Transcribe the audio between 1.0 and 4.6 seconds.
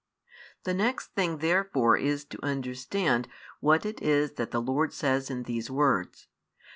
thing therefore is to understand what it is that the